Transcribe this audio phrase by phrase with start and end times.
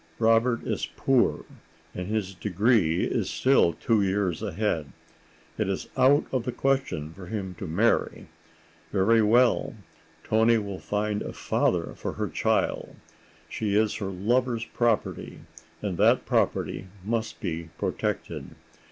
[0.17, 1.45] Robert is poor
[1.93, 4.91] and his degree is still two years ahead;
[5.59, 8.25] it is out of the question for him to marry.
[8.91, 9.75] Very well,
[10.23, 12.95] Toni will find a father for her child;
[13.47, 15.41] she is her lover's property,
[15.83, 18.55] and that property must be protected.